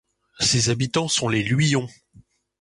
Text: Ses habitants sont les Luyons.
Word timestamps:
Ses 0.39 0.69
habitants 0.71 1.07
sont 1.07 1.29
les 1.29 1.43
Luyons. 1.43 1.87